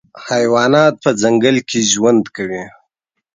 حیوانات 0.27 0.93
په 1.03 1.09
ځنګل 1.21 1.57
کي 1.69 1.79
ژوند 1.91 2.23
کوي. 2.35 2.63